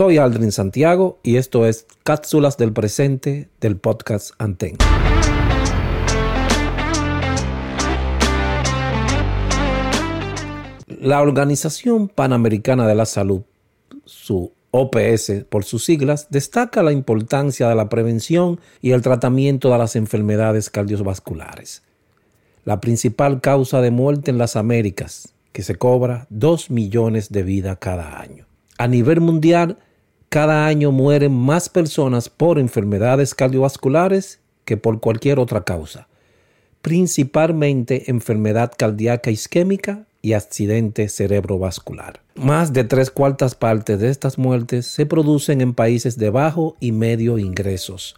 [0.00, 4.78] Soy Aldrin Santiago y esto es Cápsulas del Presente del podcast Anten.
[10.88, 13.42] La Organización Panamericana de la Salud,
[14.06, 19.76] su OPS por sus siglas, destaca la importancia de la prevención y el tratamiento de
[19.76, 21.82] las enfermedades cardiovasculares.
[22.64, 27.76] La principal causa de muerte en las Américas, que se cobra 2 millones de vidas
[27.78, 28.46] cada año.
[28.78, 29.76] A nivel mundial,
[30.30, 36.06] cada año mueren más personas por enfermedades cardiovasculares que por cualquier otra causa,
[36.82, 42.20] principalmente enfermedad cardíaca isquémica y accidente cerebrovascular.
[42.36, 46.92] Más de tres cuartas partes de estas muertes se producen en países de bajo y
[46.92, 48.14] medio ingresos,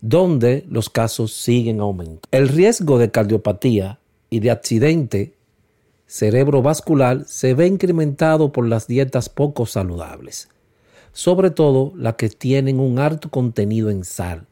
[0.00, 2.28] donde los casos siguen aumentando.
[2.30, 3.98] El riesgo de cardiopatía
[4.30, 5.34] y de accidente
[6.06, 10.48] cerebrovascular se ve incrementado por las dietas poco saludables
[11.14, 14.46] sobre todo las que tienen un alto contenido en sal,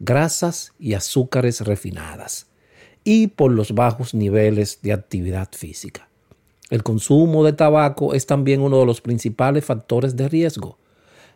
[0.00, 2.46] grasas y azúcares refinadas,
[3.04, 6.08] y por los bajos niveles de actividad física.
[6.70, 10.78] El consumo de tabaco es también uno de los principales factores de riesgo,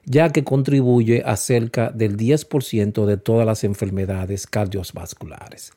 [0.05, 5.73] ya que contribuye a cerca del 10% de todas las enfermedades cardiovasculares.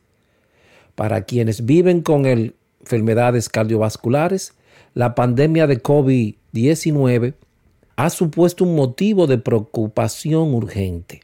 [0.96, 4.54] Para quienes viven con enfermedades cardiovasculares,
[4.94, 7.34] la pandemia de COVID-19
[7.98, 11.22] ha supuesto un motivo de preocupación urgente.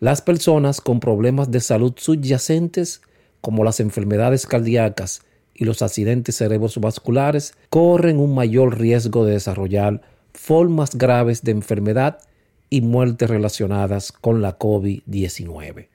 [0.00, 3.02] Las personas con problemas de salud subyacentes,
[3.40, 5.22] como las enfermedades cardíacas
[5.54, 10.02] y los accidentes cerebrovasculares, corren un mayor riesgo de desarrollar
[10.34, 12.18] formas graves de enfermedad
[12.68, 15.88] y muertes relacionadas con la COVID-19.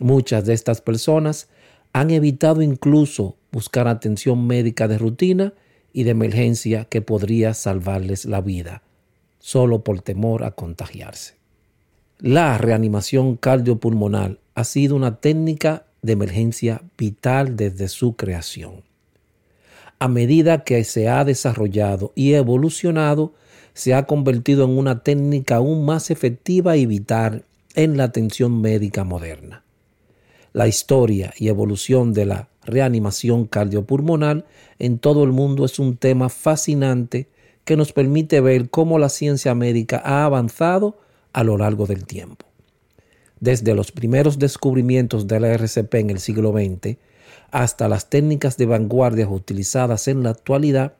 [0.00, 1.48] Muchas de estas personas
[1.94, 5.54] han evitado incluso buscar atención médica de rutina
[5.94, 8.82] y de emergencia que podría salvarles la vida
[9.38, 11.34] solo por temor a contagiarse.
[12.18, 18.82] La reanimación cardiopulmonar ha sido una técnica de emergencia vital desde su creación.
[20.00, 23.34] A medida que se ha desarrollado y evolucionado,
[23.74, 27.44] se ha convertido en una técnica aún más efectiva y vital
[27.74, 29.62] en la atención médica moderna.
[30.52, 34.44] La historia y evolución de la reanimación cardiopulmonar
[34.78, 37.28] en todo el mundo es un tema fascinante
[37.68, 40.96] que nos permite ver cómo la ciencia médica ha avanzado
[41.34, 42.46] a lo largo del tiempo.
[43.40, 46.96] Desde los primeros descubrimientos de la RCP en el siglo XX
[47.50, 50.94] hasta las técnicas de vanguardia utilizadas en la actualidad,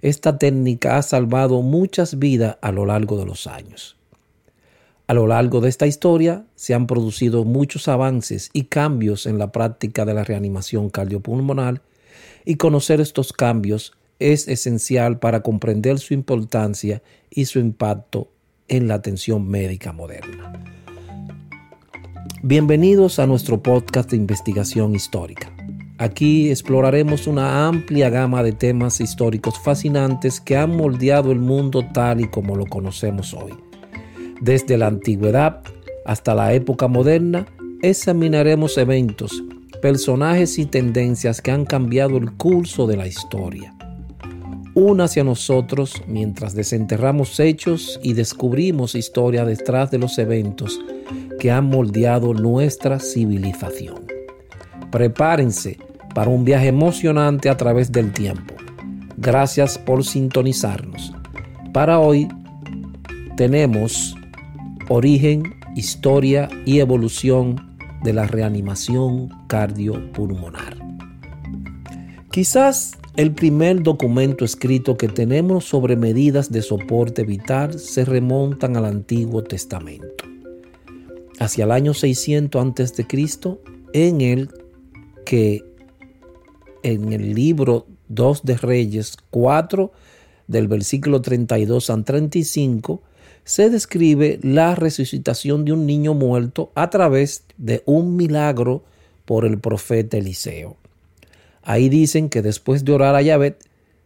[0.00, 3.96] esta técnica ha salvado muchas vidas a lo largo de los años.
[5.08, 9.50] A lo largo de esta historia se han producido muchos avances y cambios en la
[9.50, 11.82] práctica de la reanimación cardiopulmonar
[12.44, 18.28] y conocer estos cambios es esencial para comprender su importancia y su impacto
[18.68, 20.64] en la atención médica moderna.
[22.42, 25.52] Bienvenidos a nuestro podcast de investigación histórica.
[25.98, 32.20] Aquí exploraremos una amplia gama de temas históricos fascinantes que han moldeado el mundo tal
[32.20, 33.52] y como lo conocemos hoy.
[34.40, 35.62] Desde la antigüedad
[36.04, 37.46] hasta la época moderna,
[37.82, 39.42] examinaremos eventos
[39.80, 43.75] personajes y tendencias que han cambiado el curso de la historia.
[44.78, 50.78] Una hacia nosotros mientras desenterramos hechos y descubrimos historia detrás de los eventos
[51.40, 54.04] que han moldeado nuestra civilización.
[54.90, 55.78] Prepárense
[56.14, 58.54] para un viaje emocionante a través del tiempo.
[59.16, 61.10] Gracias por sintonizarnos.
[61.72, 62.28] Para hoy
[63.38, 64.14] tenemos
[64.90, 70.76] origen, historia y evolución de la reanimación cardiopulmonar.
[72.30, 78.84] Quizás el primer documento escrito que tenemos sobre medidas de soporte vital se remontan al
[78.84, 80.24] Antiguo Testamento.
[81.38, 83.06] Hacia el año 600 a.C.,
[83.94, 84.50] en el
[85.24, 85.64] que
[86.82, 89.92] en el libro 2 de Reyes 4
[90.46, 93.02] del versículo 32 al 35
[93.44, 98.84] se describe la resucitación de un niño muerto a través de un milagro
[99.24, 100.76] por el profeta Eliseo.
[101.66, 103.56] Ahí dicen que después de orar a Yahvé,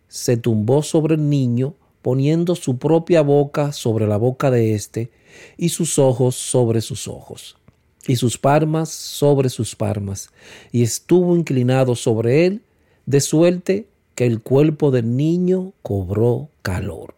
[0.09, 5.11] se tumbó sobre el niño, poniendo su propia boca sobre la boca de éste,
[5.59, 7.59] y sus ojos sobre sus ojos,
[8.07, 10.31] y sus palmas sobre sus palmas,
[10.73, 12.63] y estuvo inclinado sobre él,
[13.05, 17.15] de suerte que el cuerpo del niño cobró calor.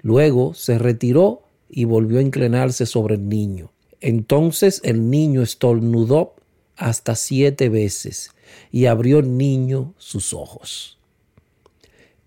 [0.00, 3.70] Luego se retiró y volvió a inclinarse sobre el niño.
[4.00, 6.36] Entonces el niño estornudó
[6.74, 8.30] hasta siete veces
[8.70, 10.98] y abrió niño sus ojos.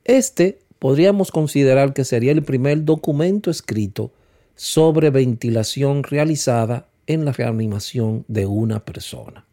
[0.04, 4.12] Este podríamos considerar que sería el primer documento escrito
[4.56, 9.46] sobre ventilación realizada en la reanimación de una persona.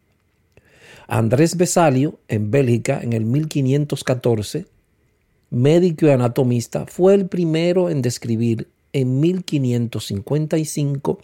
[1.07, 4.67] Andrés Besalio, en Bélgica, en el 1514,
[5.49, 11.19] médico y anatomista, fue el primero en describir en 1555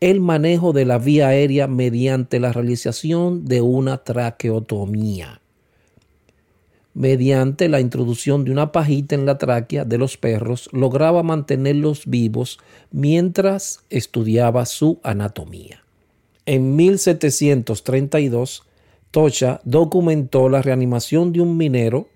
[0.00, 5.40] el manejo de la vía aérea mediante la realización de una traqueotomía,
[6.94, 12.58] mediante la introducción de una pajita en la tráquea de los perros, lograba mantenerlos vivos
[12.90, 15.82] mientras estudiaba su anatomía.
[16.44, 18.64] En 1732,
[19.12, 22.08] Tocha documentó la reanimación de un minero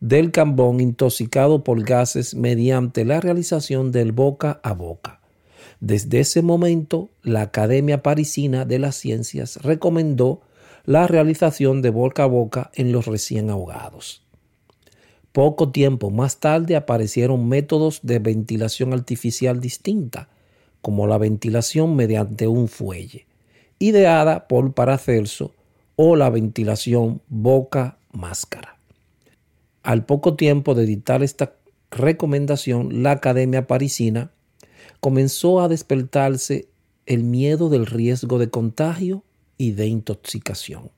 [0.00, 5.20] del cambón intoxicado por gases mediante la realización del boca a boca.
[5.84, 10.40] Desde ese momento, la Academia Parisina de las Ciencias recomendó
[10.86, 14.22] la realización de boca a boca en los recién ahogados.
[15.32, 20.30] Poco tiempo más tarde aparecieron métodos de ventilación artificial distinta,
[20.80, 23.26] como la ventilación mediante un fuelle,
[23.78, 25.52] ideada por Paracelso,
[25.96, 28.78] o la ventilación boca-máscara.
[29.82, 31.52] Al poco tiempo de dictar esta
[31.90, 34.30] recomendación, la Academia Parisina
[35.04, 36.66] comenzó a despertarse
[37.04, 39.22] el miedo del riesgo de contagio
[39.58, 40.88] y de intoxicación,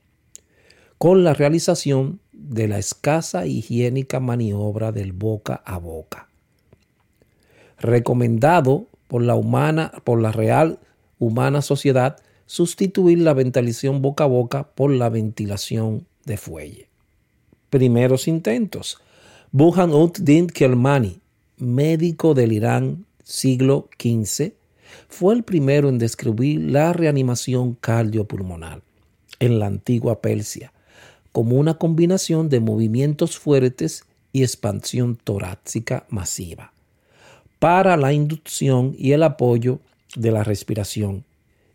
[0.97, 6.29] con la realización de la escasa higiénica maniobra del boca a boca.
[7.81, 10.79] Recomendado por la humana, por la Real
[11.19, 12.17] Humana Sociedad,
[12.47, 16.87] sustituir la ventilación boca a boca por la ventilación de fuelle
[17.71, 18.99] primeros intentos.
[19.51, 21.19] Burhan ud-Din Kelmani,
[21.59, 24.53] médico del Irán siglo XV,
[25.09, 28.83] fue el primero en describir la reanimación cardiopulmonar
[29.41, 30.73] en la antigua Persia
[31.33, 36.73] como una combinación de movimientos fuertes y expansión torácica masiva
[37.59, 39.81] para la inducción y el apoyo
[40.15, 41.25] de la respiración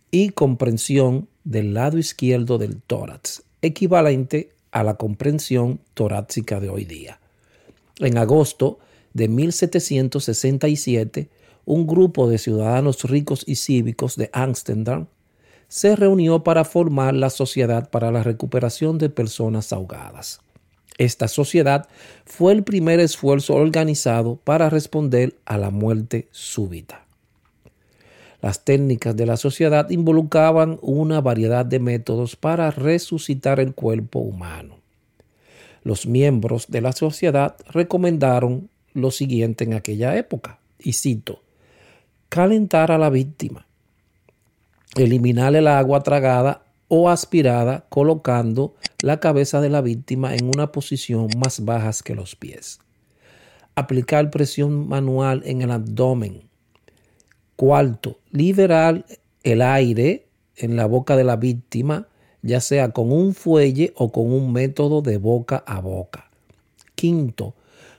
[0.09, 7.19] y comprensión del lado izquierdo del tórax, equivalente a la comprensión torácica de hoy día.
[7.99, 8.79] En agosto
[9.13, 11.29] de 1767,
[11.65, 15.07] un grupo de ciudadanos ricos y cívicos de Amsterdam
[15.67, 20.41] se reunió para formar la Sociedad para la Recuperación de Personas Ahogadas.
[20.97, 21.87] Esta sociedad
[22.25, 27.05] fue el primer esfuerzo organizado para responder a la muerte súbita.
[28.41, 34.77] Las técnicas de la sociedad involucraban una variedad de métodos para resucitar el cuerpo humano.
[35.83, 41.40] Los miembros de la sociedad recomendaron lo siguiente en aquella época, y cito,
[42.31, 43.67] calentar a la víctima,
[44.95, 51.27] eliminar el agua tragada o aspirada colocando la cabeza de la víctima en una posición
[51.37, 52.79] más baja que los pies,
[53.75, 56.43] aplicar presión manual en el abdomen,
[57.57, 59.05] Cuarto, liberar
[59.43, 62.07] el aire en la boca de la víctima,
[62.43, 66.31] ya sea con un fuelle o con un método de boca a boca.
[66.95, 67.55] Quinto,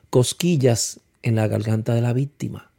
[0.08, 2.71] cosquillas en la garganta de la víctima.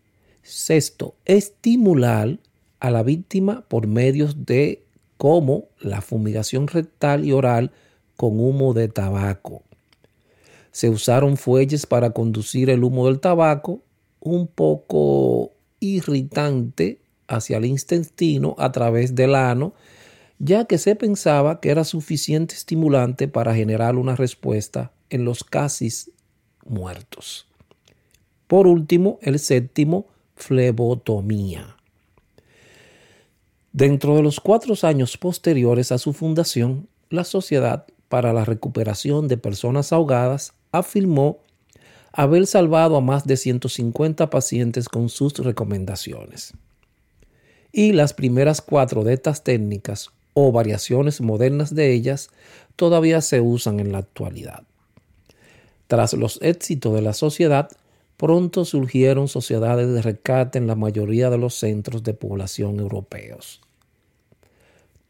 [0.43, 2.37] Sexto, estimular
[2.81, 4.83] a la víctima por medios de
[5.17, 7.71] como la fumigación rectal y oral
[8.17, 9.63] con humo de tabaco.
[10.71, 13.81] Se usaron fuelles para conducir el humo del tabaco,
[14.19, 19.73] un poco irritante hacia el intestino a través del ano,
[20.39, 25.89] ya que se pensaba que era suficiente estimulante para generar una respuesta en los casi
[26.65, 27.47] muertos.
[28.47, 31.75] Por último, el séptimo, flebotomía.
[33.71, 39.37] Dentro de los cuatro años posteriores a su fundación, la Sociedad para la Recuperación de
[39.37, 41.39] Personas Ahogadas afirmó
[42.11, 46.53] haber salvado a más de 150 pacientes con sus recomendaciones.
[47.71, 52.29] Y las primeras cuatro de estas técnicas o variaciones modernas de ellas
[52.75, 54.63] todavía se usan en la actualidad.
[55.87, 57.69] Tras los éxitos de la sociedad,
[58.17, 63.61] pronto surgieron sociedades de rescate en la mayoría de los centros de población europeos.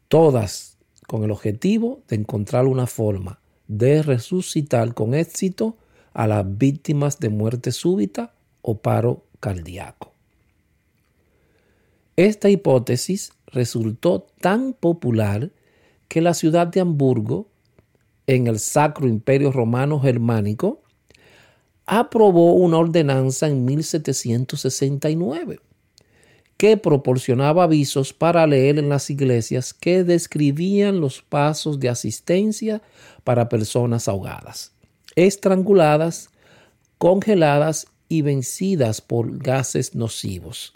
[0.08, 5.76] Todas con el objetivo de encontrar una forma de resucitar con éxito
[6.12, 10.12] a las víctimas de muerte súbita o paro cardíaco.
[12.16, 15.50] Esta hipótesis resultó tan popular
[16.08, 17.48] que la ciudad de Hamburgo,
[18.26, 20.83] en el Sacro Imperio Romano Germánico,
[21.86, 25.60] aprobó una ordenanza en 1769
[26.56, 32.80] que proporcionaba avisos para leer en las iglesias que describían los pasos de asistencia
[33.24, 34.72] para personas ahogadas,
[35.16, 36.30] estranguladas,
[36.98, 40.74] congeladas y vencidas por gases nocivos,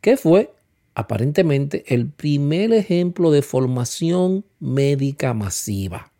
[0.00, 0.52] que fue
[0.94, 6.12] aparentemente el primer ejemplo de formación médica masiva.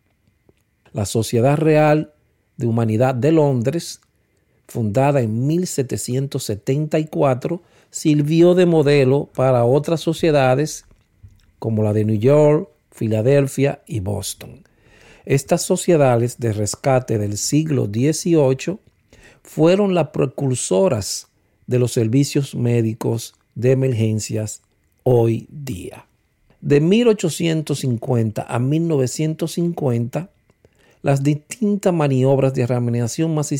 [0.91, 2.13] La Sociedad Real
[2.57, 4.01] de Humanidad de Londres,
[4.67, 10.85] fundada en 1774, sirvió de modelo para otras sociedades
[11.59, 14.63] como la de New York, Filadelfia y Boston.
[15.25, 18.77] Estas sociedades de rescate del siglo XVIII
[19.41, 21.27] fueron las precursoras
[21.67, 24.61] de los servicios médicos de emergencias
[25.03, 26.05] hoy día.
[26.59, 30.29] De 1850 a 1950,
[31.03, 33.53] las distintas maniobras de reanimación más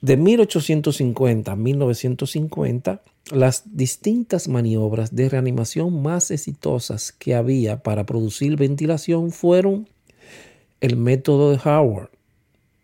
[0.00, 8.56] de 1850 a 1950, las distintas maniobras de reanimación más exitosas que había para producir
[8.56, 9.88] ventilación fueron
[10.80, 12.10] el método de Howard.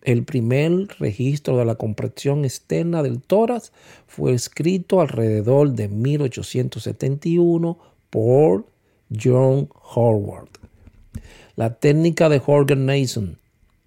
[0.03, 3.73] El primer registro de la compresión externa del tórax
[4.07, 7.79] fue escrito alrededor de 1871
[8.11, 8.67] por
[9.19, 10.49] John Howard.
[11.57, 13.39] La técnica de Horgan Nason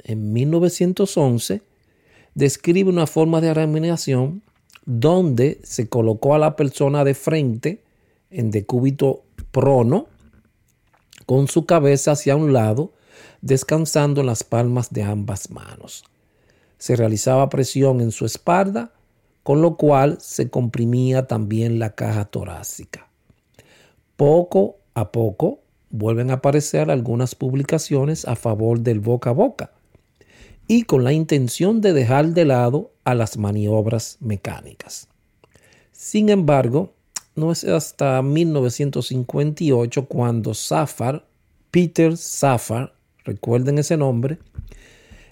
[0.06, 1.62] en 1911
[2.36, 4.42] describe una forma de reanimación
[4.86, 7.84] donde se colocó a la persona de frente
[8.30, 10.08] en decúbito prono
[11.26, 12.94] con su cabeza hacia un lado,
[13.42, 16.04] descansando en las palmas de ambas manos.
[16.78, 18.92] Se realizaba presión en su espalda,
[19.42, 23.08] con lo cual se comprimía también la caja torácica.
[24.18, 25.60] Poco a poco
[25.90, 29.72] vuelven a aparecer algunas publicaciones a favor del boca a boca,
[30.68, 35.08] y con la intención de dejar de lado a las maniobras mecánicas.
[35.92, 36.94] Sin embargo,
[37.36, 41.26] no es hasta 1958 cuando Safar,
[41.72, 42.94] Peter Safar,
[43.24, 44.40] recuerden ese nombre,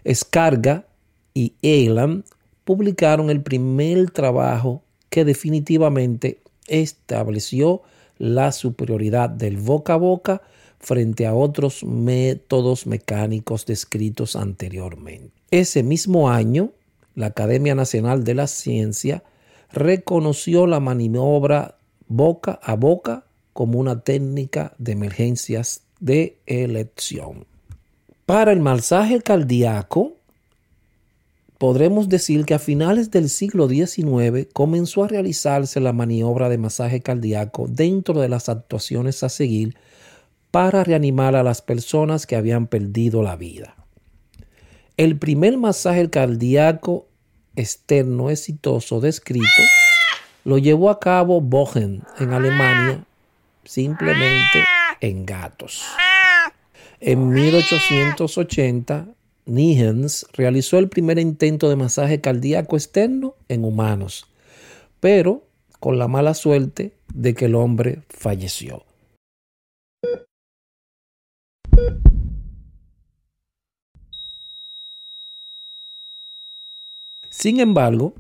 [0.04, 0.86] Escarga
[1.34, 2.24] y Elam
[2.64, 7.82] publicaron el primer trabajo que definitivamente estableció
[8.18, 10.42] la superioridad del boca a boca
[10.84, 15.32] frente a otros métodos mecánicos descritos anteriormente.
[15.50, 16.72] Ese mismo año,
[17.16, 19.24] la Academia Nacional de la Ciencia
[19.72, 23.24] reconoció la maniobra boca a boca
[23.54, 27.46] como una técnica de emergencias de elección.
[28.26, 30.14] Para el masaje cardíaco,
[31.58, 37.00] podremos decir que a finales del siglo XIX comenzó a realizarse la maniobra de masaje
[37.00, 39.78] cardíaco dentro de las actuaciones a seguir
[40.54, 43.76] para reanimar a las personas que habían perdido la vida.
[44.98, 47.08] El primer masaje cardíaco
[47.56, 49.48] externo exitoso descrito
[50.46, 53.04] lo llevó a cabo Bogen en Alemania,
[53.64, 54.64] simplemente
[55.02, 55.86] en gatos.
[57.00, 59.08] En 1880,
[59.48, 64.28] Nihens realizó el primer intento de masaje cardíaco externo en humanos,
[65.00, 65.48] pero
[65.80, 68.86] con la mala suerte de que el hombre falleció.
[77.44, 78.14] Sin embargo,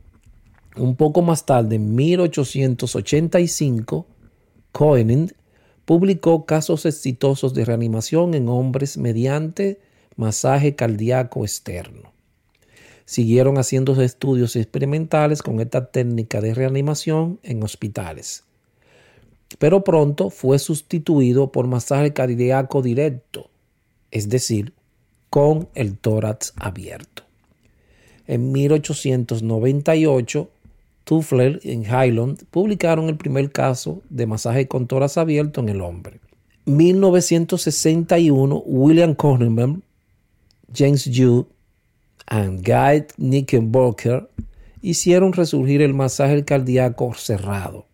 [0.75, 4.05] un poco más tarde, en 1885,
[4.73, 5.35] Koenig
[5.85, 9.79] publicó casos exitosos de reanimación en hombres mediante
[10.15, 12.11] masaje cardíaco externo.
[13.05, 18.43] Siguieron haciendo estudios experimentales con esta técnica de reanimación en hospitales.
[19.59, 23.51] Pero pronto fue sustituido por masaje cardíaco directo,
[24.13, 24.73] es decir,
[25.31, 27.23] con el tórax abierto.
[28.27, 30.49] En 1898,
[31.03, 36.19] Tuffler y Highland publicaron el primer caso de masaje con tórax abierto en el hombre.
[36.65, 39.81] 1961, William Kahneman,
[40.73, 41.47] James Jude
[42.31, 44.29] y Guy Knickerbocker
[44.83, 47.87] hicieron resurgir el masaje cardíaco cerrado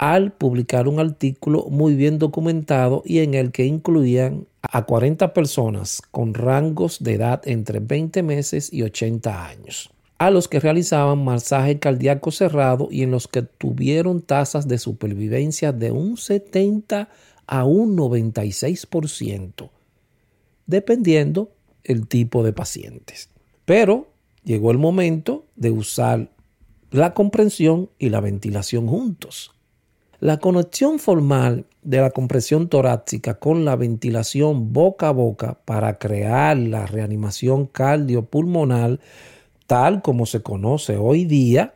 [0.00, 6.00] al publicar un artículo muy bien documentado y en el que incluían a 40 personas
[6.10, 11.78] con rangos de edad entre 20 meses y 80 años, a los que realizaban masaje
[11.78, 17.10] cardíaco cerrado y en los que tuvieron tasas de supervivencia de un 70
[17.46, 19.68] a un 96%,
[20.64, 21.52] dependiendo
[21.84, 23.28] el tipo de pacientes.
[23.66, 24.08] Pero
[24.44, 26.30] llegó el momento de usar
[26.90, 29.52] la comprensión y la ventilación juntos.
[30.20, 36.58] La conexión formal de la compresión torácica con la ventilación boca a boca para crear
[36.58, 39.00] la reanimación cardiopulmonar
[39.66, 41.72] tal como se conoce hoy día,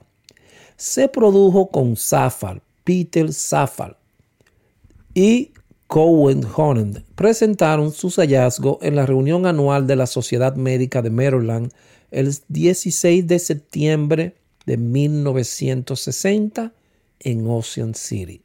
[0.76, 3.96] se produjo con Safar, Peter Safar
[5.14, 5.52] y
[5.86, 7.02] Cowen Honend.
[7.14, 11.72] Presentaron sus hallazgos en la reunión anual de la Sociedad Médica de Maryland
[12.10, 14.34] el 16 de septiembre
[14.66, 16.74] de 1960
[17.25, 18.43] en Ocean City.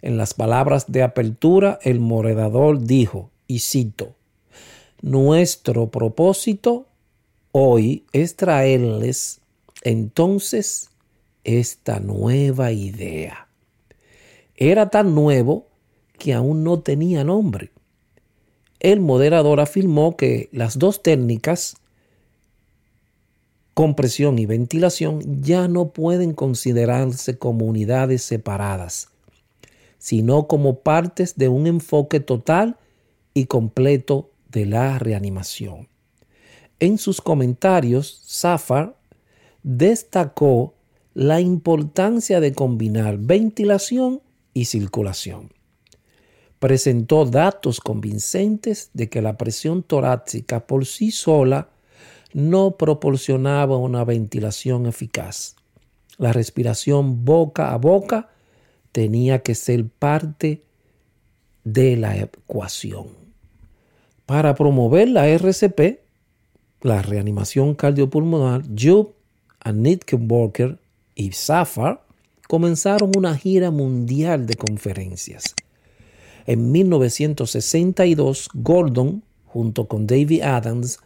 [0.00, 4.14] En las palabras de apertura, el moredador dijo, y cito,
[5.02, 6.86] Nuestro propósito
[7.52, 9.40] hoy es traerles
[9.82, 10.90] entonces
[11.44, 13.48] esta nueva idea.
[14.56, 15.68] Era tan nuevo
[16.18, 17.70] que aún no tenía nombre.
[18.80, 21.76] El moderador afirmó que las dos técnicas
[23.78, 29.10] compresión y ventilación ya no pueden considerarse como unidades separadas,
[29.98, 32.76] sino como partes de un enfoque total
[33.34, 35.86] y completo de la reanimación.
[36.80, 38.96] En sus comentarios, Safar
[39.62, 40.74] destacó
[41.14, 44.22] la importancia de combinar ventilación
[44.54, 45.52] y circulación.
[46.58, 51.68] Presentó datos convincentes de que la presión torácica por sí sola
[52.32, 55.56] no proporcionaba una ventilación eficaz.
[56.18, 58.28] La respiración boca a boca
[58.92, 60.62] tenía que ser parte
[61.64, 63.06] de la ecuación.
[64.26, 66.00] Para promover la RCP,
[66.82, 69.12] la reanimación cardiopulmonar, Job,
[70.28, 70.78] Walker
[71.14, 72.04] y Safar
[72.46, 75.54] comenzaron una gira mundial de conferencias.
[76.46, 81.00] En 1962, Gordon, junto con David Adams,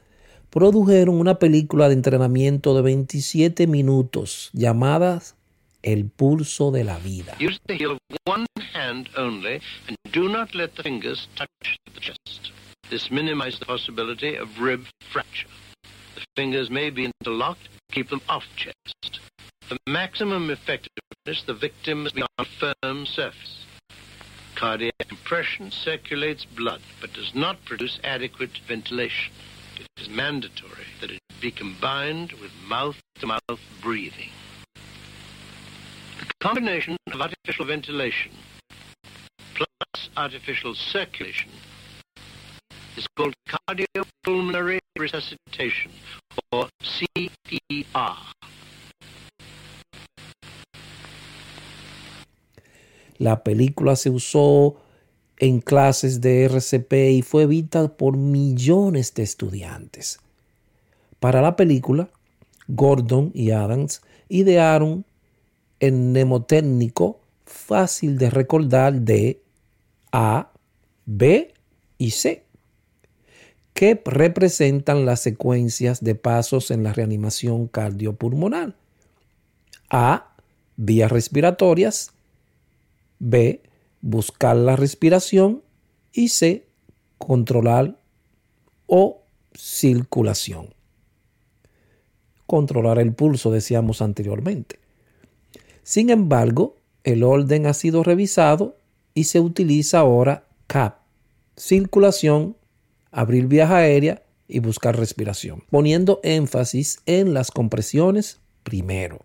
[0.53, 5.23] produjeron una película de entrenamiento de 27 minutos llamada
[5.83, 7.37] El pulso de la vida.
[12.91, 15.49] This minimizes the possibility of rib fracture.
[16.15, 19.21] The fingers may be interlocked, keep them off chest.
[19.63, 23.65] For maximum effectiveness, the victim must be on a firm surface.
[24.57, 29.33] Cardiac compression circulates blood but does not produce adequate ventilation.
[29.97, 34.31] It is mandatory that it be combined with mouth-to-mouth breathing.
[34.75, 38.33] The combination of artificial ventilation
[39.55, 41.51] plus artificial circulation
[42.97, 45.91] is called cardiopulmonary resuscitation,
[46.53, 48.17] or CPR.
[53.19, 54.77] La película se usó
[55.43, 60.21] en clases de RCP y fue vista por millones de estudiantes.
[61.19, 62.09] Para la película,
[62.69, 65.05] Gordon y Adams idearon
[65.81, 69.41] el mnemotécnico fácil de recordar de
[70.13, 70.53] A,
[71.07, 71.53] B
[71.99, 72.45] y C,
[73.75, 78.77] que representan las secuencias de pasos en la reanimación cardiopulmonar.
[79.91, 80.37] A,
[80.77, 82.13] vías respiratorias.
[83.19, 83.61] B,
[84.03, 85.63] buscar la respiración
[86.13, 86.67] y C,
[87.17, 87.99] controlar
[88.87, 89.23] o
[89.55, 90.75] circulación.
[92.47, 94.79] Controlar el pulso, decíamos anteriormente.
[95.83, 98.77] Sin embargo, el orden ha sido revisado
[99.15, 100.99] y se utiliza ahora CAP,
[101.57, 102.57] circulación,
[103.11, 109.21] abrir vía aérea y buscar respiración, poniendo énfasis en las compresiones primero.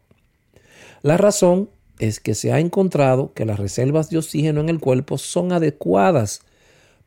[1.02, 5.18] La razón es que se ha encontrado que las reservas de oxígeno en el cuerpo
[5.18, 6.42] son adecuadas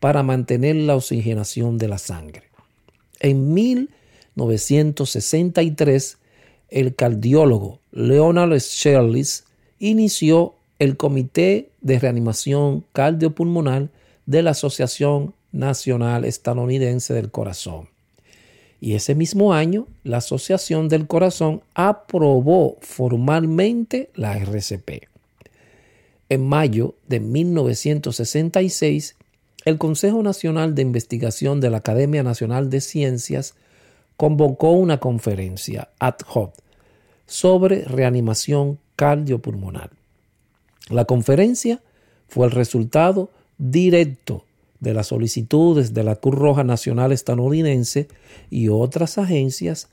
[0.00, 2.44] para mantener la oxigenación de la sangre.
[3.20, 6.18] En 1963,
[6.70, 9.44] el cardiólogo Leonard Sherlis
[9.79, 13.90] inició el Comité de Reanimación Cardiopulmonar
[14.24, 17.89] de la Asociación Nacional Estadounidense del Corazón.
[18.80, 25.06] Y ese mismo año, la Asociación del Corazón aprobó formalmente la RCP.
[26.30, 29.16] En mayo de 1966,
[29.66, 33.54] el Consejo Nacional de Investigación de la Academia Nacional de Ciencias
[34.16, 36.54] convocó una conferencia ad hoc
[37.26, 39.90] sobre reanimación cardiopulmonar.
[40.88, 41.80] La conferencia
[42.28, 44.44] fue el resultado directo
[44.80, 48.08] de las solicitudes de la Cruz Roja Nacional estadounidense
[48.48, 49.90] y otras agencias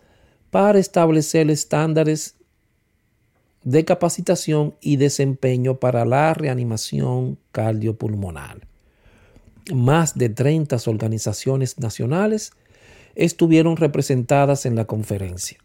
[0.49, 2.35] para establecer estándares
[3.63, 8.65] de capacitación y desempeño para la reanimación cardiopulmonar.
[9.73, 12.53] Más de 30 organizaciones nacionales
[13.15, 15.57] estuvieron representadas en la conferencia.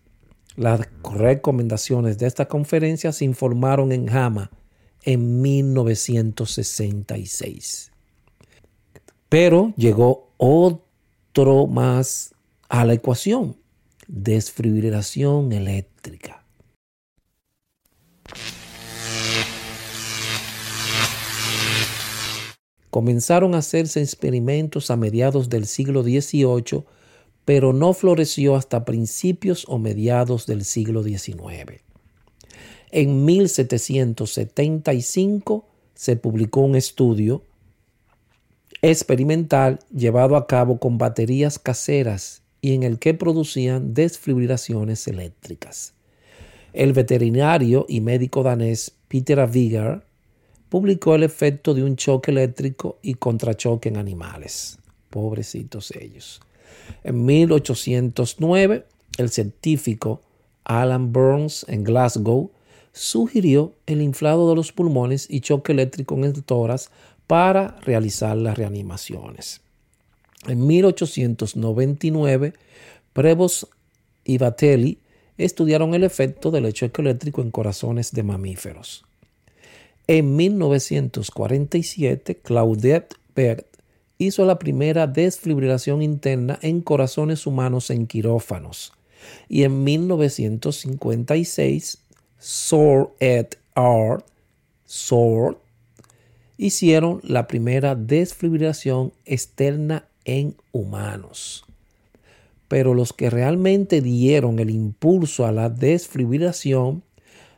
[0.57, 0.81] Las
[1.15, 4.51] recomendaciones de esta conferencia se informaron en JAMA
[5.05, 7.92] en 1966.
[9.33, 12.35] Pero llegó otro más
[12.69, 13.57] a la ecuación,
[14.07, 16.45] desfibrilación eléctrica.
[22.91, 26.85] Comenzaron a hacerse experimentos a mediados del siglo XVIII,
[27.47, 31.81] pero no floreció hasta principios o mediados del siglo XIX.
[32.91, 35.65] En 1775
[35.95, 37.45] se publicó un estudio
[38.83, 45.95] experimental llevado a cabo con baterías caseras y en el que producían desfibrilaciones eléctricas.
[46.73, 50.05] El veterinario y médico danés Peter Avigar
[50.69, 54.79] publicó el efecto de un choque eléctrico y contrachoque en animales.
[55.11, 56.41] Pobrecitos ellos.
[57.05, 58.87] En 1809,
[59.19, 60.23] el científico
[60.65, 62.51] Alan Burns en Glasgow
[62.93, 66.91] sugirió el inflado de los pulmones y choque eléctrico en el tórax
[67.33, 69.63] para realizar las reanimaciones.
[70.49, 72.53] En 1899,
[73.15, 73.65] Prevost
[74.23, 74.99] y Batelli
[75.39, 79.07] estudiaron el efecto del choque eléctrico en corazones de mamíferos.
[80.07, 83.79] En 1947, Claudette Bert
[84.19, 88.93] hizo la primera desfibrilación interna en corazones humanos en quirófanos.
[89.49, 91.99] Y en 1956,
[92.39, 94.23] Sor et al.
[96.57, 101.65] Hicieron la primera desfibrilación externa en humanos.
[102.69, 107.03] Pero los que realmente dieron el impulso a la desfibrilación,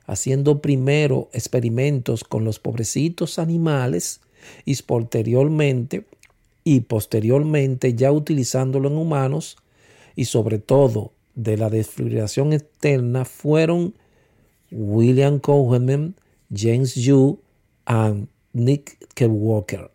[0.07, 4.21] haciendo primero experimentos con los pobrecitos animales
[4.65, 6.05] y posteriormente
[6.65, 9.57] y posteriormente ya utilizándolo en humanos
[10.17, 13.95] y sobre todo de la desfibrilación externa fueron
[14.71, 16.15] William Cohen,
[16.55, 17.39] James Yu
[17.87, 19.91] y Nick Walker.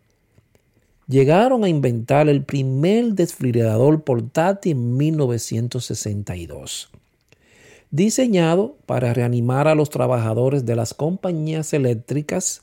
[1.08, 6.90] Llegaron a inventar el primer desfibrilador portátil en 1962,
[7.90, 12.62] diseñado para reanimar a los trabajadores de las compañías eléctricas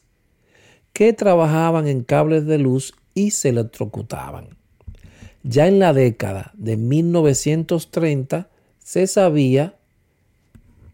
[0.93, 4.49] que trabajaban en cables de luz y se electrocutaban.
[5.43, 9.75] Ya en la década de 1930 se sabía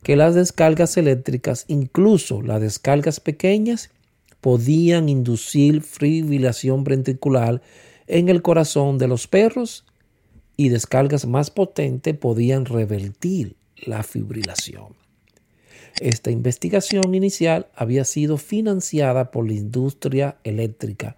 [0.01, 3.89] que las descargas eléctricas, incluso las descargas pequeñas,
[4.43, 7.61] podían inducir fibrilación ventricular
[8.07, 9.85] en el corazón de los perros
[10.57, 14.97] y descargas más potentes podían revertir la fibrilación.
[16.01, 21.15] Esta investigación inicial había sido financiada por la industria eléctrica,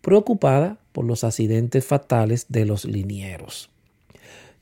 [0.00, 3.70] preocupada por los accidentes fatales de los linieros.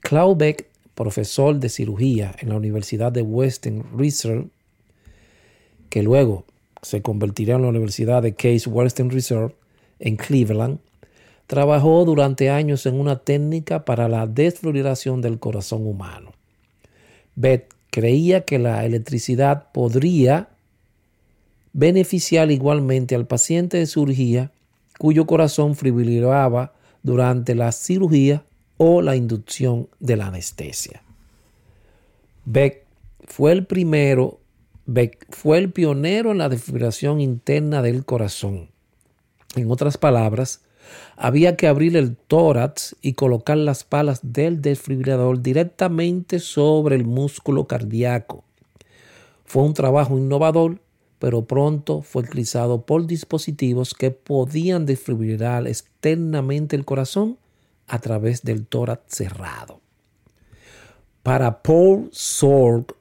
[0.01, 4.48] Claude Beck, profesor de cirugía en la Universidad de Western Reserve,
[5.88, 6.44] que luego
[6.83, 9.55] se convertiría en la Universidad de Case Western Reserve
[10.01, 10.79] en Cleveland,
[11.47, 16.33] trabajó durante años en una técnica para la desfluoridación del corazón humano.
[17.37, 20.49] Beth creía que la electricidad podría
[21.73, 24.51] beneficiar igualmente al paciente de cirugía
[24.99, 28.45] cuyo corazón fibrilaba durante la cirugía
[28.77, 31.03] o la inducción de la anestesia.
[32.45, 32.85] Beck
[33.27, 34.40] fue el primero
[34.93, 38.71] Beck fue el pionero en la desfibrilación interna del corazón.
[39.57, 40.61] En otras palabras,
[41.17, 47.67] había que abrir el tórax y colocar las palas del desfibrilador directamente sobre el músculo
[47.67, 48.45] cardíaco.
[49.45, 50.81] Fue un trabajo innovador
[51.23, 57.39] pero pronto fue utilizado por dispositivos que podían desfibrilar externamente el corazón
[57.87, 59.79] a través del tórax cerrado.
[61.23, 62.97] Para Paul Sorg,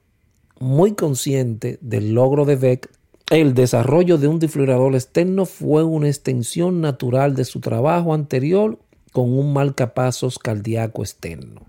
[0.62, 2.90] muy consciente del logro de Beck,
[3.30, 8.80] el desarrollo de un desfibrilador externo fue una extensión natural de su trabajo anterior
[9.12, 11.62] con un marcapasos cardíaco externo.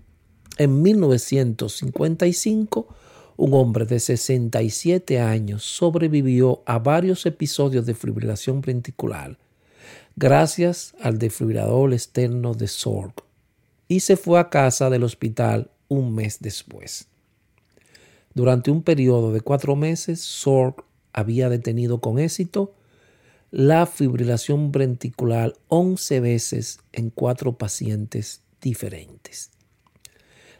[0.57, 2.87] En 1955,
[3.35, 9.37] un hombre de 67 años sobrevivió a varios episodios de fibrilación ventricular
[10.15, 13.13] gracias al desfibrilador externo de Sorg
[13.87, 17.07] y se fue a casa del hospital un mes después.
[18.33, 22.73] Durante un periodo de cuatro meses, Sorg había detenido con éxito
[23.51, 29.51] la fibrilación ventricular 11 veces en cuatro pacientes diferentes.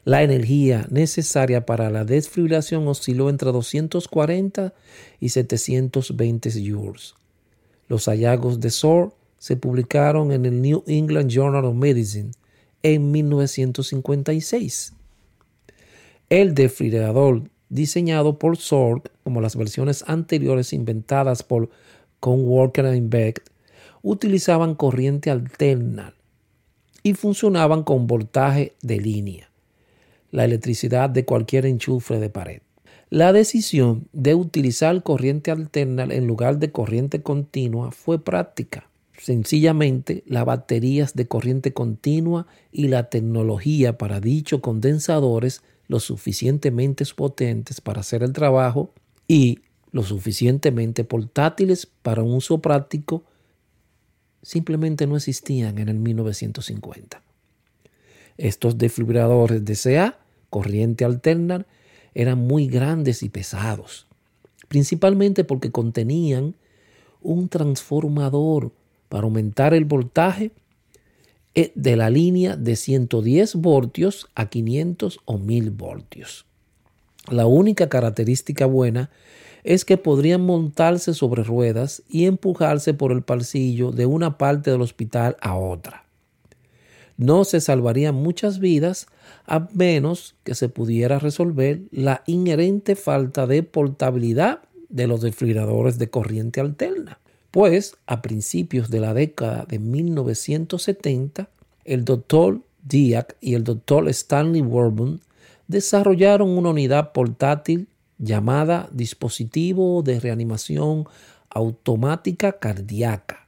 [0.06, 4.74] La energía necesaria para la desfibrilación osciló entre 240
[5.20, 7.16] y 720 joules.
[7.88, 12.32] Los hallazgos de SOR se publicaron en el New England Journal of Medicine
[12.84, 14.94] en 1956.
[16.30, 21.70] El desfibrilador diseñado por Sorg, como las versiones anteriores inventadas por
[22.24, 23.44] Walker y Beck,
[24.02, 26.14] utilizaban corriente alterna
[27.02, 29.50] y funcionaban con voltaje de línea,
[30.32, 32.62] la electricidad de cualquier enchufe de pared.
[33.10, 38.90] La decisión de utilizar corriente alterna en lugar de corriente continua fue práctica.
[39.18, 47.82] Sencillamente, las baterías de corriente continua y la tecnología para dichos condensadores lo suficientemente potentes
[47.82, 48.94] para hacer el trabajo
[49.28, 49.60] y
[49.92, 53.24] lo suficientemente portátiles para un uso práctico
[54.42, 57.22] simplemente no existían en el 1950.
[58.38, 60.18] Estos desfibriladores de CA,
[60.50, 61.66] corriente alterna,
[62.14, 64.08] eran muy grandes y pesados,
[64.68, 66.56] principalmente porque contenían
[67.22, 68.72] un transformador
[69.10, 70.52] para aumentar el voltaje
[71.54, 76.46] de la línea de 110 voltios a 500 o 1000 voltios.
[77.30, 79.10] La única característica buena
[79.64, 84.82] es que podrían montarse sobre ruedas y empujarse por el pasillo de una parte del
[84.82, 86.04] hospital a otra.
[87.16, 89.08] No se salvarían muchas vidas
[89.46, 96.10] a menos que se pudiera resolver la inherente falta de portabilidad de los desfibriladores de
[96.10, 97.20] corriente alterna.
[97.54, 101.50] Pues a principios de la década de 1970,
[101.86, 105.22] el doctor Diak y el doctor Stanley Warburton
[105.68, 107.88] desarrollaron una unidad portátil
[108.18, 111.06] llamada dispositivo de reanimación
[111.52, 113.46] automática cardíaca,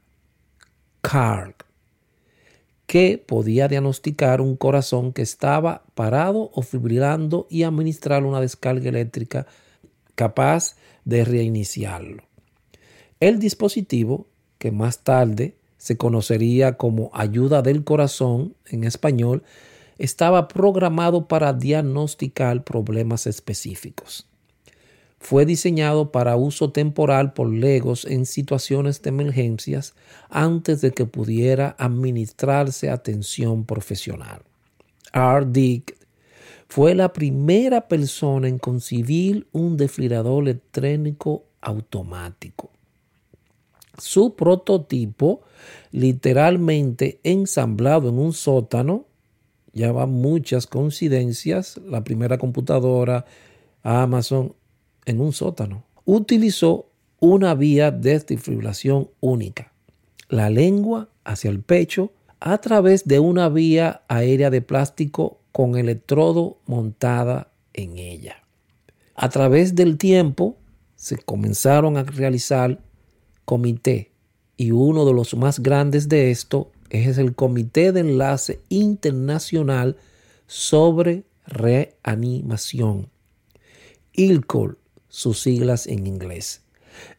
[1.02, 1.56] CARG,
[2.86, 9.48] que podía diagnosticar un corazón que estaba parado o fibrilando y administrar una descarga eléctrica
[10.14, 12.25] capaz de reiniciarlo.
[13.22, 19.44] El dispositivo, que más tarde se conocería como ayuda del corazón en español,
[19.98, 24.28] estaba programado para diagnosticar problemas específicos.
[25.18, 29.94] Fue diseñado para uso temporal por legos en situaciones de emergencias
[30.30, 34.42] antes de que pudiera administrarse atención profesional.
[35.14, 35.46] R.
[35.50, 35.96] Dick
[36.68, 42.75] fue la primera persona en concebir un desfibrilador electrónico automático.
[43.98, 45.42] Su prototipo,
[45.92, 49.06] literalmente ensamblado en un sótano,
[49.74, 53.26] ya va muchas coincidencias, la primera computadora,
[53.84, 54.54] Amazon,
[55.06, 55.84] en un sótano.
[56.06, 56.88] Utilizó
[57.20, 59.74] una vía de desfibrilación única,
[60.30, 66.58] la lengua hacia el pecho a través de una vía aérea de plástico con electrodo
[66.66, 68.44] montada en ella.
[69.16, 70.58] A través del tiempo
[70.96, 72.80] se comenzaron a realizar
[73.46, 74.12] comité
[74.58, 79.98] y uno de los más grandes de esto es el Comité de Enlace Internacional
[80.48, 83.10] sobre Reanimación,
[84.14, 84.78] ILCOL,
[85.10, 86.62] sus siglas en inglés.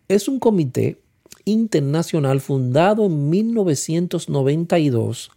[0.09, 0.99] Es un comité
[1.45, 5.31] internacional fundado en 1992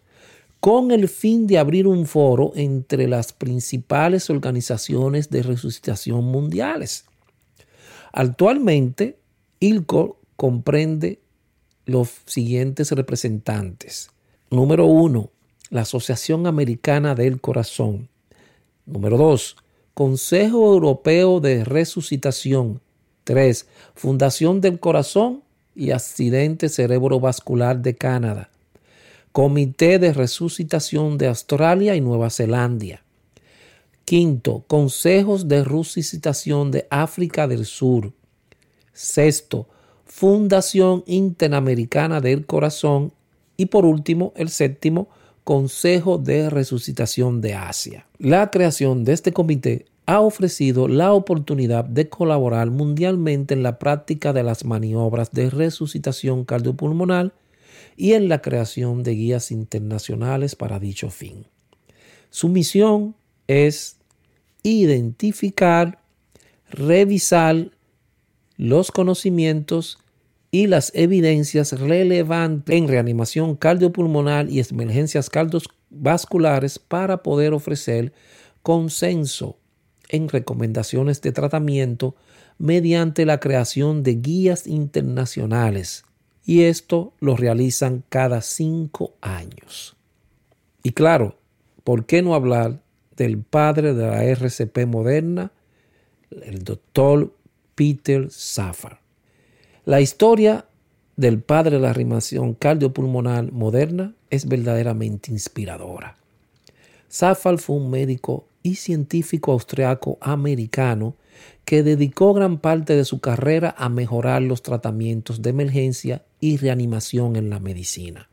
[0.60, 7.06] con el fin de abrir un foro entre las principales organizaciones de resucitación mundiales.
[8.12, 9.17] Actualmente,
[9.60, 11.19] ILCOL comprende
[11.86, 14.10] los siguientes representantes.
[14.49, 15.32] Número uno,
[15.69, 18.08] la Asociación Americana del Corazón.
[18.86, 19.58] Número dos,
[19.93, 22.80] Consejo Europeo de Resucitación.
[23.25, 25.43] Tres, Fundación del Corazón
[25.75, 28.49] y Accidente Cerebrovascular de Canadá.
[29.34, 33.04] Comité de Resucitación de Australia y Nueva Zelanda.
[34.06, 38.13] Quinto, Consejos de Resucitación de África del Sur.
[38.93, 39.67] Sexto,
[40.10, 43.13] Fundación Interamericana del Corazón
[43.58, 45.08] y por último, el séptimo,
[45.43, 48.08] Consejo de Resucitación de Asia.
[48.17, 54.34] La creación de este comité ha ofrecido la oportunidad de colaborar mundialmente en la práctica
[54.34, 57.32] de las maniobras de resucitación cardiopulmonar
[57.95, 61.45] y en la creación de guías internacionales para dicho fin.
[62.32, 63.15] Su misión
[63.48, 63.98] es
[64.63, 66.00] identificar,
[66.72, 67.69] revisar
[68.60, 70.00] los conocimientos
[70.52, 78.12] y las evidencias relevantes en reanimación cardiopulmonar y emergencias cardiovasculares para poder ofrecer
[78.62, 79.58] consenso
[80.10, 82.17] en recomendaciones de tratamiento
[82.58, 86.04] mediante la creación de guías internacionales
[86.45, 89.95] y esto lo realizan cada cinco años.
[90.84, 91.38] Y claro,
[91.86, 92.82] ¿por qué no hablar
[93.15, 95.54] del padre de la RCP moderna,
[96.30, 97.38] el doctor
[97.79, 98.99] Peter Safar?
[99.85, 100.65] La historia
[101.15, 106.17] del padre de la reanimación cardiopulmonar moderna es verdaderamente inspiradora.
[107.07, 111.15] Safar fue un médico y científico austriaco americano
[111.63, 117.37] que dedicó gran parte de su carrera a mejorar los tratamientos de emergencia y reanimación
[117.37, 118.27] en la medicina.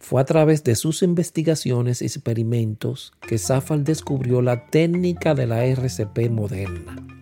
[0.00, 5.64] Fue a través de sus investigaciones y experimentos que Safar descubrió la técnica de la
[5.64, 7.21] RCP moderna,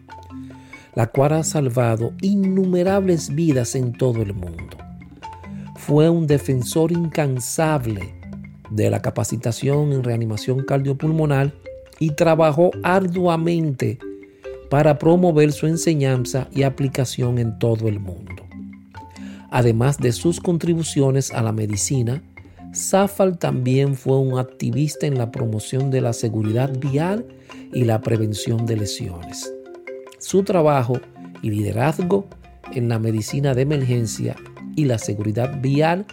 [1.00, 4.76] la cual ha salvado innumerables vidas en todo el mundo.
[5.76, 8.14] Fue un defensor incansable
[8.68, 11.54] de la capacitación en reanimación cardiopulmonar
[11.98, 13.98] y trabajó arduamente
[14.68, 18.46] para promover su enseñanza y aplicación en todo el mundo.
[19.50, 22.22] Además de sus contribuciones a la medicina,
[22.74, 27.24] Safal también fue un activista en la promoción de la seguridad vial
[27.72, 29.50] y la prevención de lesiones.
[30.20, 31.00] Su trabajo
[31.40, 32.26] y liderazgo
[32.74, 34.36] en la medicina de emergencia
[34.76, 36.04] y la seguridad vial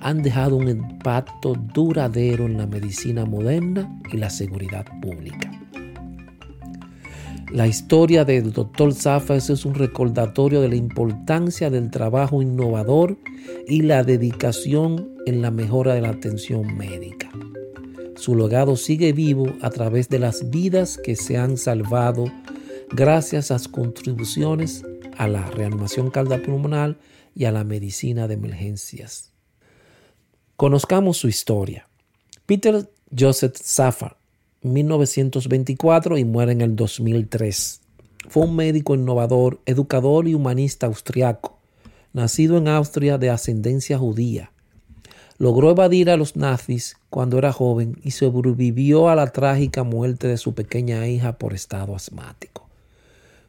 [0.00, 5.50] han dejado un impacto duradero en la medicina moderna y la seguridad pública.
[7.50, 8.94] La historia del Dr.
[8.94, 13.18] Zafas es un recordatorio de la importancia del trabajo innovador
[13.66, 17.28] y la dedicación en la mejora de la atención médica.
[18.14, 22.26] Su legado sigue vivo a través de las vidas que se han salvado
[22.90, 24.82] gracias a sus contribuciones
[25.16, 26.96] a la reanimación cardiopulmonar
[27.34, 29.32] y a la medicina de emergencias.
[30.56, 31.88] Conozcamos su historia.
[32.46, 34.16] Peter Joseph Safar,
[34.62, 37.80] 1924 y muere en el 2003.
[38.28, 41.58] Fue un médico innovador, educador y humanista austriaco,
[42.12, 44.52] nacido en Austria de ascendencia judía.
[45.38, 50.38] Logró evadir a los nazis cuando era joven y sobrevivió a la trágica muerte de
[50.38, 52.65] su pequeña hija por estado asmático.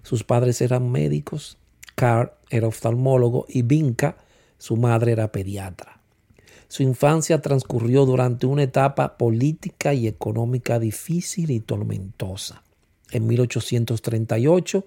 [0.07, 1.57] Sus padres eran médicos,
[1.95, 4.15] Karl era oftalmólogo y Vinka,
[4.57, 5.99] su madre, era pediatra.
[6.69, 12.63] Su infancia transcurrió durante una etapa política y económica difícil y tormentosa.
[13.11, 14.85] En 1838,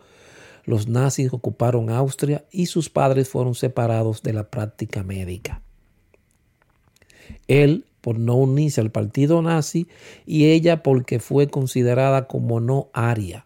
[0.64, 5.60] los nazis ocuparon Austria y sus padres fueron separados de la práctica médica.
[7.46, 9.86] Él por no unirse al partido nazi
[10.24, 13.44] y ella porque fue considerada como no aria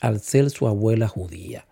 [0.00, 1.66] al ser su abuela judía.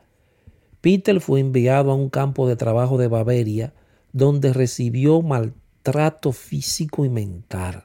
[0.80, 3.72] Peter fue enviado a un campo de trabajo de Bavaria
[4.12, 7.84] donde recibió maltrato trato físico y mental.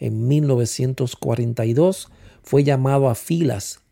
[0.00, 2.08] En 1942
[2.42, 3.82] fue llamado a filas,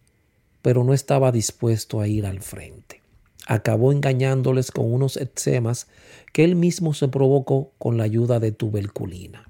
[0.61, 3.01] pero no estaba dispuesto a ir al frente.
[3.47, 5.87] Acabó engañándoles con unos eczemas
[6.33, 9.49] que él mismo se provocó con la ayuda de tuberculina.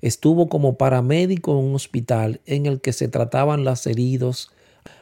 [0.00, 4.52] Estuvo como paramédico en un hospital en el que se trataban los heridos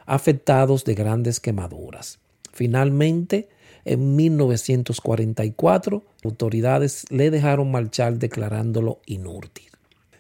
[0.07, 2.19] afectados de grandes quemaduras.
[2.53, 3.49] Finalmente,
[3.85, 9.69] en 1944, autoridades le dejaron marchar declarándolo inútil.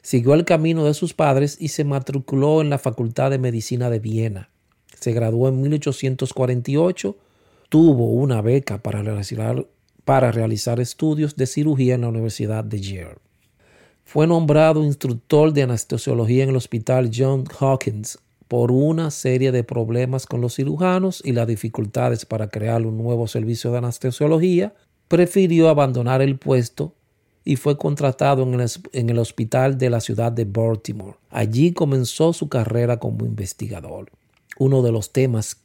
[0.02, 3.98] Siguió el camino de sus padres y se matriculó en la Facultad de Medicina de
[3.98, 4.48] Viena.
[4.98, 7.16] Se graduó en 1848,
[7.68, 9.66] tuvo una beca para realizar,
[10.04, 13.18] para realizar estudios de cirugía en la Universidad de Yale.
[14.04, 18.18] Fue nombrado instructor de anestesiología en el Hospital John Hawkins
[18.48, 23.28] por una serie de problemas con los cirujanos y las dificultades para crear un nuevo
[23.28, 24.74] servicio de anestesiología,
[25.06, 26.94] prefirió abandonar el puesto
[27.44, 31.16] y fue contratado en el, hospital de la ciudad de Baltimore.
[31.30, 34.10] Allí comenzó su carrera como investigador.
[34.58, 35.58] Uno de los temas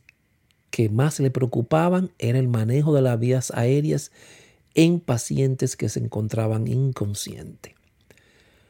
[0.70, 4.12] que más le preocupaban era el manejo de las vías aéreas
[4.76, 7.74] en pacientes que se encontraban inconscientes.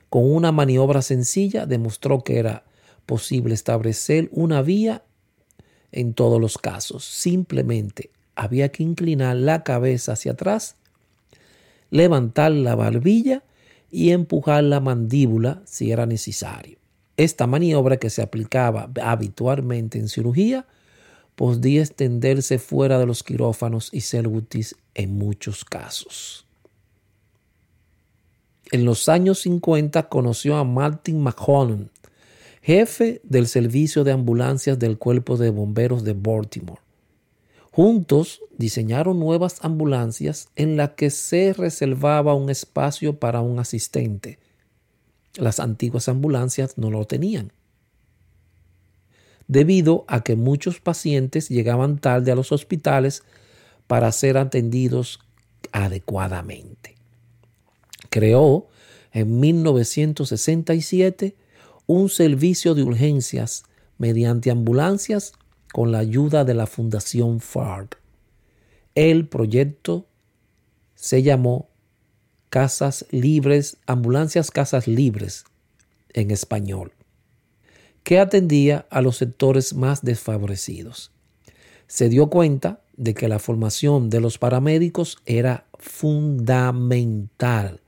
[0.10, 2.64] Con una maniobra sencilla demostró que era
[3.06, 5.04] posible establecer una vía
[5.92, 7.04] en todos los casos.
[7.04, 10.76] Simplemente había que inclinar la cabeza hacia atrás,
[11.90, 13.44] levantar la barbilla
[13.92, 16.78] y empujar la mandíbula si era necesario.
[17.16, 20.66] Esta maniobra que se aplicaba habitualmente en cirugía
[21.36, 26.46] podía extenderse fuera de los quirófanos y ser útil en muchos casos.
[28.72, 31.90] En los años 50 conoció a Martin Mahoney,
[32.64, 36.82] jefe del servicio de ambulancias del Cuerpo de Bomberos de Baltimore.
[37.72, 44.40] Juntos diseñaron nuevas ambulancias en las que se reservaba un espacio para un asistente.
[45.36, 47.52] Las antiguas ambulancias no lo tenían,
[49.50, 53.24] debido a que muchos pacientes llegaban tarde a los hospitales
[53.88, 55.20] para ser atendidos
[55.74, 56.96] adecuadamente.
[58.10, 58.70] Creó
[59.12, 61.36] en 1967
[61.88, 63.64] un servicio de urgencias
[63.98, 65.34] mediante ambulancias
[65.72, 68.04] con la ayuda de la Fundación FARC.
[68.96, 70.08] El proyecto
[70.96, 71.70] se llamó
[72.50, 75.46] Casas Libres, Ambulancias Casas Libres
[76.14, 76.94] en español,
[78.04, 81.12] que atendía a los sectores más desfavorecidos.
[81.88, 87.82] Se dio cuenta de que la formación de los paramédicos era fundamental.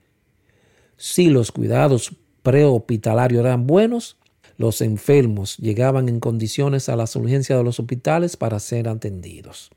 [0.98, 2.16] Si los cuidados
[2.46, 4.16] prehospitalarios eran buenos,
[4.58, 9.72] los enfermos llegaban en condiciones a las urgencias de los hospitales para ser atendidos.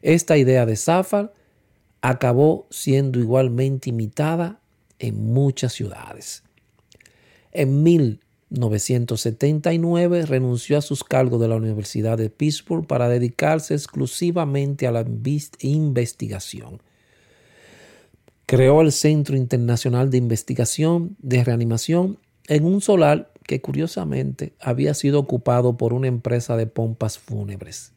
[0.00, 1.34] Esta idea de Zafar
[2.00, 4.60] acabó siendo igualmente imitada
[4.98, 6.42] en muchas ciudades.
[7.52, 14.92] En 1979 renunció a sus cargos de la Universidad de Pittsburgh para dedicarse exclusivamente a
[14.92, 15.04] la
[15.60, 16.80] investigación.
[18.46, 25.18] Creó el Centro Internacional de Investigación de Reanimación en un solar que curiosamente había sido
[25.18, 27.92] ocupado por una empresa de pompas fúnebres.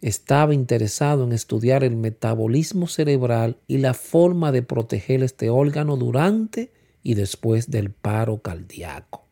[0.00, 6.72] Estaba interesado en estudiar el metabolismo cerebral y la forma de proteger este órgano durante
[7.02, 9.24] y después del paro cardíaco.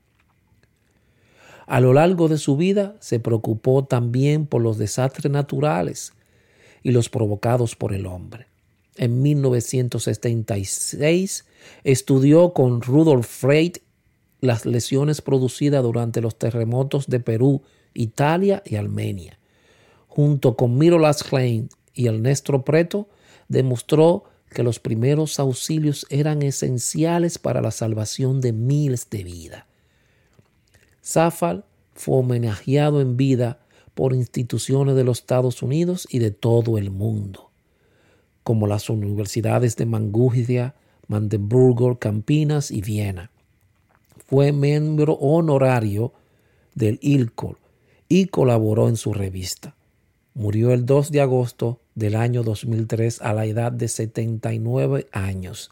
[1.69, 6.13] A lo largo de su vida se preocupó también por los desastres naturales
[6.83, 8.48] y los provocados por el hombre.
[8.99, 11.47] En 1976
[11.85, 13.79] estudió con Rudolf Freit
[14.41, 17.63] las lesiones producidas durante los terremotos de Perú,
[17.95, 19.39] Italia y Armenia.
[20.09, 23.09] Junto con Mirolas Klein y Ernesto Preto,
[23.49, 29.65] demostró que los primeros auxilios eran esenciales para la salvación de miles de vidas.
[31.05, 33.61] Zafal fue homenajeado en vida
[33.95, 37.48] por instituciones de los Estados Unidos y de todo el mundo,
[38.49, 40.75] como las universidades de Mangugia,
[41.07, 43.31] Magdeburgo, Campinas y Viena.
[44.27, 46.15] Fue miembro honorario
[46.75, 47.59] del ILCOR
[48.09, 49.77] y colaboró en su revista.
[50.33, 55.71] Murió el 2 de agosto del año 2003 a la edad de 79 años.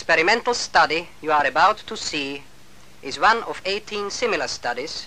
[0.00, 2.42] Experimental study you are about to see
[3.02, 5.06] is one of 18 similar studies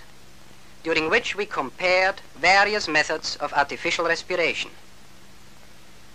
[0.84, 4.70] during which we compared various methods of artificial respiration.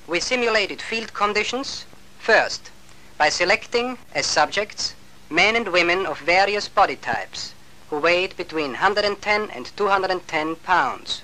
[0.08, 1.84] We simulated field conditions,
[2.20, 2.72] first,
[3.18, 4.96] by selecting as subjects
[5.30, 7.54] men and women of various body types
[7.90, 11.22] who weighed between 110 and 210 pounds.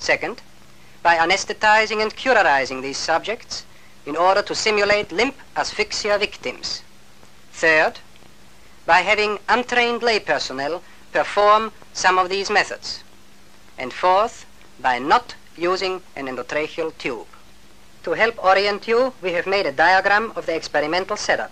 [0.00, 0.42] Second,
[1.04, 3.64] by anesthetizing and curarizing these subjects
[4.04, 6.82] in order to simulate limp asphyxia victims.
[7.58, 7.98] Third,
[8.86, 10.80] by having untrained lay personnel
[11.12, 13.02] perform some of these methods.
[13.76, 14.46] And fourth,
[14.78, 17.26] by not using an endotracheal tube.
[18.04, 21.50] To help orient you, we have made a diagram of the experimental setup.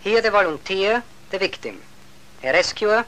[0.00, 1.82] Here the volunteer, the victim,
[2.42, 3.04] a rescuer,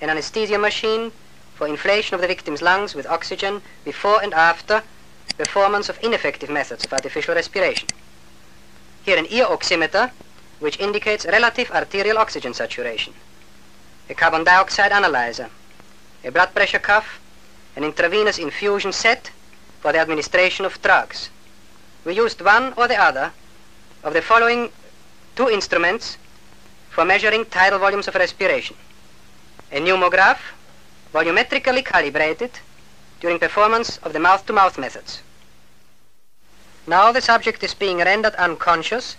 [0.00, 1.12] an anesthesia machine
[1.56, 4.82] for inflation of the victim's lungs with oxygen before and after
[5.36, 7.86] performance of ineffective methods of artificial respiration.
[9.04, 10.10] Here an ear oximeter
[10.58, 13.12] which indicates relative arterial oxygen saturation,
[14.08, 15.50] a carbon dioxide analyzer,
[16.24, 17.20] a blood pressure cuff,
[17.76, 19.30] an intravenous infusion set
[19.80, 21.30] for the administration of drugs.
[22.04, 23.32] We used one or the other
[24.02, 24.70] of the following
[25.34, 26.16] two instruments
[26.90, 28.76] for measuring tidal volumes of respiration.
[29.70, 30.38] A pneumograph,
[31.12, 32.50] volumetrically calibrated
[33.20, 35.20] during performance of the mouth-to-mouth -mouth methods.
[36.86, 39.16] Now the subject is being rendered unconscious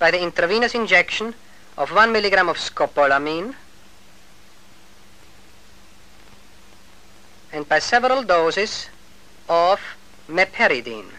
[0.00, 1.34] by the intravenous injection
[1.76, 3.54] of 1 milligram of scopolamine
[7.52, 8.88] and by several doses
[9.48, 9.78] of
[10.28, 11.10] meperidine.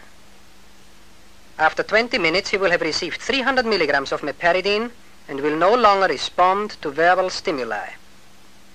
[1.58, 4.90] After 20 minutes, he will have received 300 milligrams of meperidine
[5.28, 7.90] and will no longer respond to verbal stimuli.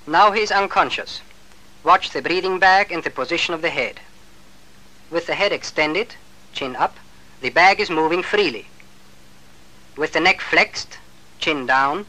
[0.08, 1.22] Now he is unconscious.
[1.84, 4.00] Watch the breathing bag and the position of the head.
[5.12, 6.16] With the head extended,
[6.54, 6.96] chin up,
[7.42, 8.68] the bag is moving freely.
[9.98, 11.00] With the neck flexed,
[11.40, 12.06] chin down,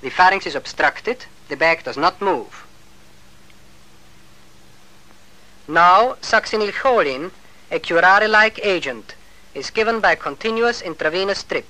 [0.00, 2.64] the pharynx is obstructed, the bag does not move.
[5.66, 7.32] Now, succinylcholine,
[7.72, 9.16] a curare-like agent,
[9.54, 11.68] is given by continuous intravenous drip.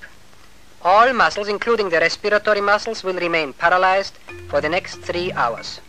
[0.83, 4.13] All muscles, including the respiratory muscles, will remain paralyzed
[4.49, 5.81] for the next three hours.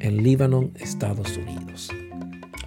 [0.00, 1.90] En Líbano, Estados Unidos.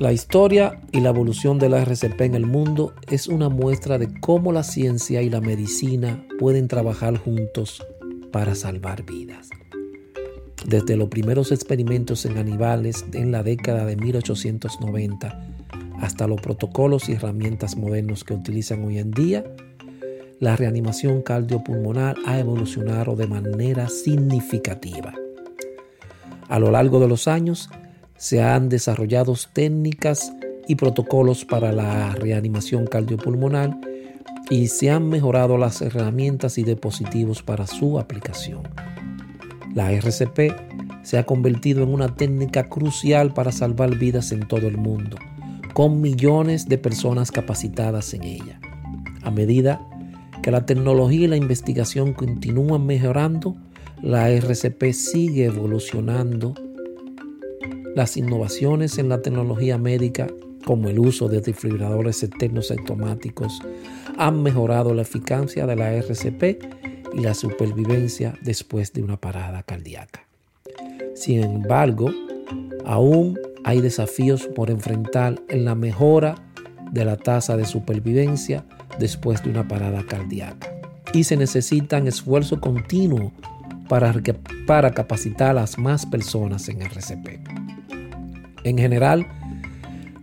[0.01, 4.11] La historia y la evolución de la RCP en el mundo es una muestra de
[4.19, 7.85] cómo la ciencia y la medicina pueden trabajar juntos
[8.31, 9.51] para salvar vidas.
[10.65, 15.39] Desde los primeros experimentos en animales en la década de 1890
[15.99, 19.43] hasta los protocolos y herramientas modernos que utilizan hoy en día,
[20.39, 25.13] la reanimación cardiopulmonar ha evolucionado de manera significativa.
[26.49, 27.69] A lo largo de los años
[28.21, 30.31] se han desarrollado técnicas
[30.67, 33.75] y protocolos para la reanimación cardiopulmonar
[34.47, 38.61] y se han mejorado las herramientas y dispositivos para su aplicación.
[39.73, 40.53] La RCP
[41.01, 45.17] se ha convertido en una técnica crucial para salvar vidas en todo el mundo,
[45.73, 48.59] con millones de personas capacitadas en ella.
[49.23, 49.81] A medida
[50.43, 53.55] que la tecnología y la investigación continúan mejorando,
[54.03, 56.53] la RCP sigue evolucionando.
[57.95, 60.27] Las innovaciones en la tecnología médica,
[60.65, 63.61] como el uso de desfibriladores externos automáticos,
[64.17, 66.43] han mejorado la eficacia de la RCP
[67.13, 70.25] y la supervivencia después de una parada cardíaca.
[71.15, 72.09] Sin embargo,
[72.85, 76.35] aún hay desafíos por enfrentar en la mejora
[76.91, 78.63] de la tasa de supervivencia
[78.99, 80.73] después de una parada cardíaca.
[81.13, 83.33] Y se necesitan esfuerzo continuo
[83.89, 84.13] para,
[84.65, 87.80] para capacitar a las más personas en RCP.
[88.63, 89.27] En general,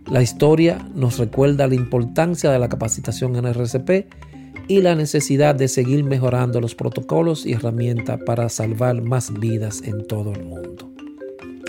[0.09, 4.07] la historia nos recuerda la importancia de la capacitación en RCP
[4.67, 10.05] y la necesidad de seguir mejorando los protocolos y herramientas para salvar más vidas en
[10.07, 10.91] todo el mundo.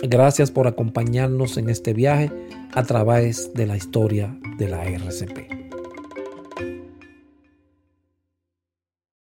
[0.02, 2.30] Gracias por acompañarnos en este viaje
[2.72, 5.59] a través de la historia de la RCP.